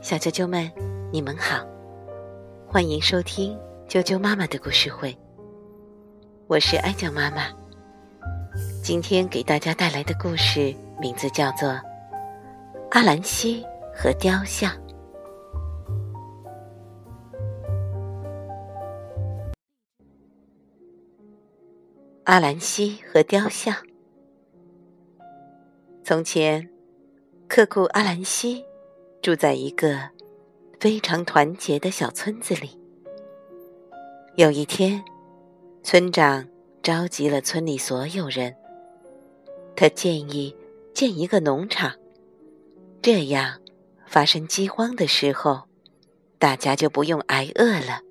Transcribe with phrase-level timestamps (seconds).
[0.00, 0.72] 小啾啾们，
[1.12, 1.66] 你们好，
[2.66, 5.14] 欢迎收听啾啾妈妈的故事会。
[6.46, 7.42] 我是艾酱妈妈，
[8.82, 11.68] 今天给大家带来的故事名字叫做
[12.92, 13.62] 《阿兰西
[13.94, 14.72] 和雕像》。
[22.24, 23.74] 阿兰西和雕像。
[26.02, 26.66] 从前，
[27.48, 28.62] 克库阿兰西
[29.22, 30.10] 住在一个
[30.78, 32.78] 非常团结的小村子里。
[34.36, 35.02] 有一天，
[35.82, 36.46] 村长
[36.82, 38.54] 召集了村里所有人，
[39.74, 40.54] 他建议
[40.92, 41.94] 建一个农场，
[43.00, 43.58] 这样
[44.06, 45.62] 发生饥荒的时候，
[46.38, 48.02] 大家就不用挨饿了。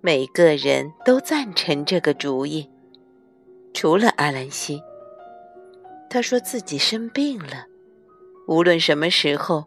[0.00, 2.70] 每个人都赞成这个主意。
[3.74, 4.82] 除了阿兰西，
[6.08, 7.66] 他说自己生病了，
[8.48, 9.66] 无论什么时候，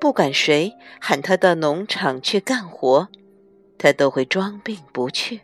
[0.00, 3.06] 不管谁喊他到农场去干活，
[3.78, 5.42] 他都会装病不去。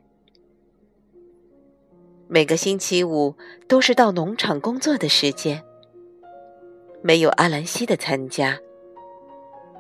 [2.27, 3.37] 每个星期五
[3.69, 5.63] 都是到农场工作的时间，
[7.01, 8.59] 没有阿兰西的参加，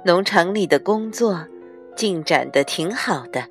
[0.05, 1.48] 农场里的工作
[1.97, 3.45] 进展的挺好的。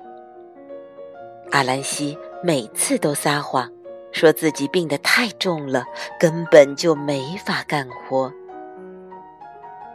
[1.50, 3.70] 阿兰西每次都撒谎。
[4.10, 5.84] 说自己病得太重了，
[6.20, 8.32] 根本就没法干活。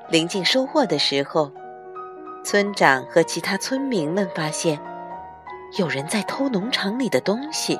[0.09, 1.51] 临近收获的时候，
[2.43, 4.79] 村长和其他村民们发现
[5.77, 7.79] 有人在偷农场里的东西。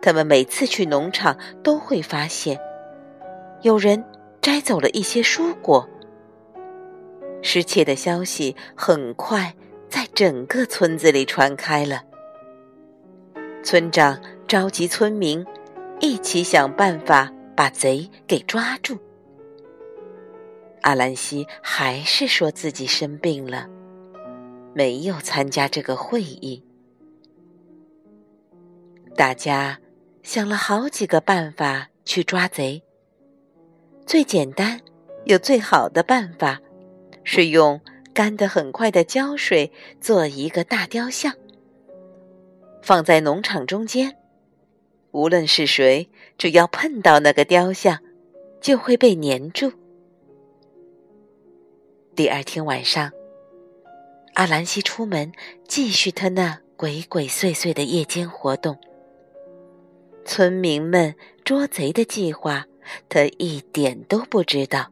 [0.00, 2.58] 他们每次去农场都会发现
[3.62, 4.04] 有人
[4.40, 5.88] 摘走了一些蔬果。
[7.42, 9.54] 失窃的消息很快
[9.88, 12.02] 在整个村子里传开了。
[13.62, 14.20] 村长。
[14.48, 15.44] 召集村民，
[15.98, 18.96] 一起想办法把贼给抓住。
[20.86, 23.68] 阿兰西还是说自己生病了，
[24.72, 26.62] 没有参加这个会议。
[29.16, 29.80] 大家
[30.22, 32.80] 想了好几个办法去抓贼。
[34.06, 34.80] 最简单
[35.24, 36.60] 又最好的办法，
[37.24, 37.80] 是用
[38.14, 41.34] 干得很快的胶水做一个大雕像，
[42.80, 44.16] 放在农场中间。
[45.10, 46.08] 无论是谁，
[46.38, 47.98] 只要碰到那个雕像，
[48.60, 49.72] 就会被粘住。
[52.16, 53.12] 第二天晚上，
[54.32, 55.30] 阿兰西出门
[55.68, 58.78] 继续他那鬼鬼祟祟的夜间活动。
[60.24, 62.64] 村民们捉贼的计划，
[63.10, 64.90] 他一点都不知道。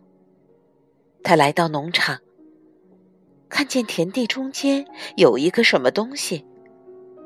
[1.23, 2.19] 他来到农场，
[3.49, 4.87] 看见田地中间
[5.17, 6.45] 有一个什么东西，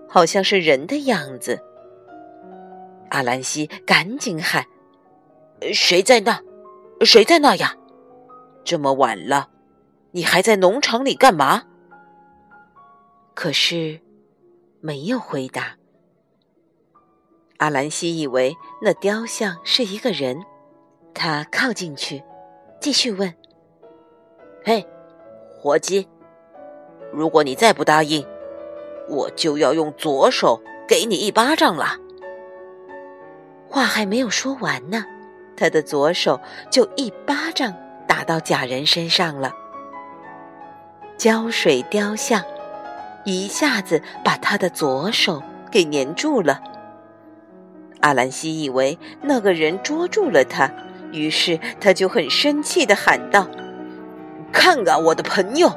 [0.09, 1.59] 好像是人的样子。
[3.09, 4.65] 阿兰西赶紧喊
[5.75, 6.41] ：“谁在那？
[7.05, 7.77] 谁在那呀？
[8.63, 9.51] 这么晚了，
[10.13, 11.65] 你还在农场里干嘛？”
[13.35, 14.01] 可是
[14.81, 15.77] 没有回答。
[17.59, 20.45] 阿兰西以为那雕像是一个人，
[21.15, 22.23] 他靠进去，
[22.81, 23.35] 继续问
[24.65, 24.87] ：“嘿，
[25.61, 26.09] 伙计，
[27.13, 28.27] 如果你再不答应，
[29.09, 31.97] 我就要用左手给你一巴掌了。”
[33.69, 35.05] 话还没有说完呢，
[35.57, 37.75] 他的左手就一巴掌
[38.07, 39.53] 打到假人身上了。
[41.19, 42.43] 胶水雕像
[43.25, 46.61] 一下子把他的左手给粘住了。
[48.01, 50.71] 阿兰西以为那个人捉住了他，
[51.11, 53.49] 于是他就很生气的喊道
[54.53, 55.71] ：“看啊，我的朋友，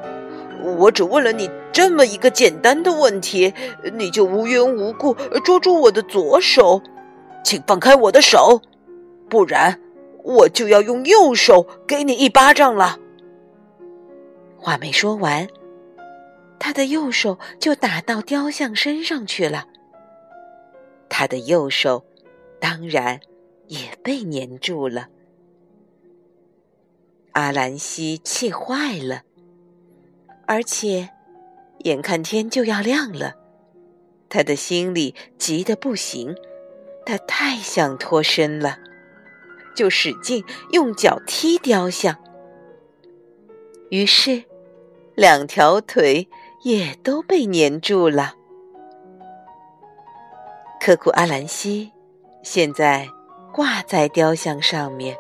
[0.78, 3.52] 我只问了你这么一个简单的问题，
[3.94, 6.80] 你就无缘无故捉住我的左手。”
[7.44, 8.62] 请放开我的手，
[9.28, 9.80] 不然
[10.24, 13.00] 我就要用右手给你一巴掌了。
[14.62, 15.48] 话没说完，
[16.60, 19.66] 他的右手就打到雕像身上去了。
[21.10, 22.06] 他的右手
[22.60, 23.20] 当然
[23.68, 25.08] 也被粘住了。
[27.32, 29.24] 阿兰西气坏了，
[30.46, 31.10] 而且
[31.80, 33.36] 眼看天就要亮了，
[34.30, 36.36] 他的心里急得不行。
[37.04, 38.78] 他太想脱身了，
[39.76, 42.16] 就使劲用脚踢雕像，
[43.90, 44.44] 于是
[45.22, 46.28] 两条腿
[46.64, 48.34] 也都被粘住了。
[50.80, 51.92] 科库阿兰西
[52.42, 53.08] 现在
[53.54, 55.16] 挂在雕像上面，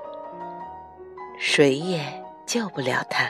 [1.37, 2.01] 谁也
[2.47, 3.29] 救不了他。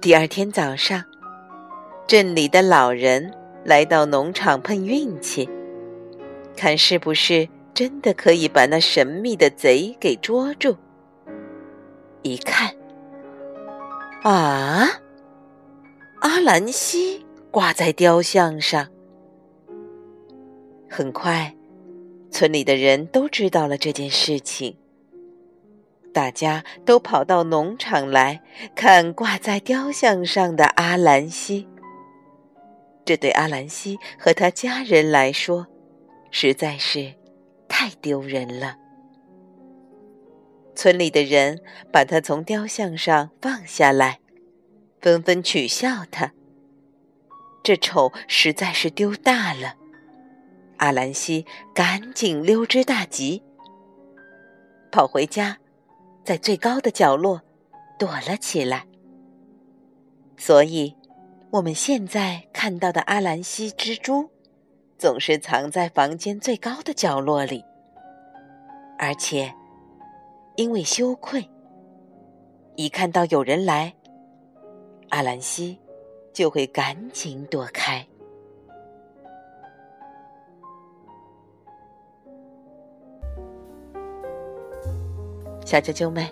[0.00, 1.04] 第二天早上，
[2.08, 3.32] 镇里的老人
[3.62, 5.48] 来到农场碰运气。
[6.56, 10.76] 看是不是真的可以把那神秘的贼给捉住？
[12.22, 12.74] 一看，
[14.22, 14.86] 啊，
[16.20, 18.86] 阿兰西挂在雕像上。
[20.90, 21.56] 很快，
[22.30, 24.76] 村里的人都知道了这件事情。
[26.12, 28.42] 大家都跑到农场来
[28.74, 31.66] 看挂在雕像上的阿兰西。
[33.06, 35.66] 这对阿兰西和他家人来说，
[36.30, 37.14] 实在是
[37.68, 38.76] 太丢人了。
[40.80, 41.60] 村里的人
[41.92, 44.18] 把他从雕像上放下来，
[44.98, 46.32] 纷纷取笑他。
[47.62, 49.74] 这丑实在是丢大了。
[50.78, 51.44] 阿兰西
[51.74, 53.42] 赶紧溜之大吉，
[54.90, 55.58] 跑回家，
[56.24, 57.42] 在最高的角落
[57.98, 58.86] 躲了起来。
[60.38, 60.96] 所以，
[61.50, 64.30] 我们现在看到的阿兰西蜘蛛，
[64.96, 67.66] 总是藏在房间最高的角落里，
[68.98, 69.54] 而且
[70.60, 71.42] 因为羞愧，
[72.76, 73.94] 一看到有人来，
[75.08, 75.78] 阿兰西
[76.34, 78.06] 就会赶紧躲开。
[85.64, 86.28] 小啾啾们，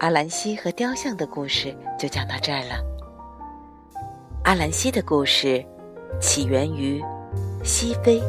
[0.00, 2.84] 阿兰西和雕像的故事就讲到这儿了。
[4.44, 5.64] 阿兰西的故事
[6.20, 7.02] 起源于
[7.64, 8.20] 西非，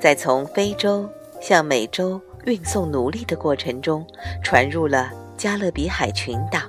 [0.00, 1.08] 在从非洲
[1.40, 4.06] 向美洲运送奴隶的过程中，
[4.42, 6.60] 传入了加勒比海群岛。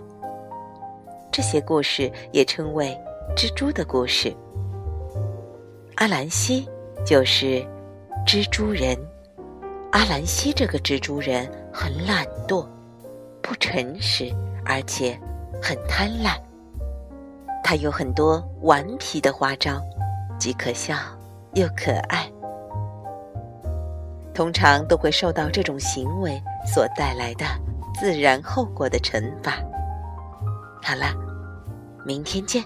[1.31, 2.93] 这些故事也称为
[3.33, 4.35] 蜘蛛的故事。
[5.95, 6.67] 阿兰西
[7.05, 7.65] 就是
[8.27, 8.93] 蜘蛛人。
[9.93, 12.67] 阿兰西这个蜘蛛人很懒惰，
[13.41, 14.29] 不诚实，
[14.65, 15.17] 而且
[15.63, 16.37] 很贪婪。
[17.63, 19.81] 他有很多顽皮的花招，
[20.37, 20.97] 既可笑
[21.53, 22.28] 又可爱，
[24.39, 27.45] 通常都会受到这种行为所带来的
[27.99, 29.51] 自然后果的惩罚。
[30.81, 31.13] 好了，
[32.05, 32.63] 明天见。